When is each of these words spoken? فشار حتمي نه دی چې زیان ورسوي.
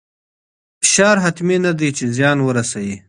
فشار 0.83 1.17
حتمي 1.25 1.57
نه 1.65 1.71
دی 1.79 1.89
چې 1.97 2.05
زیان 2.15 2.37
ورسوي. 2.43 2.95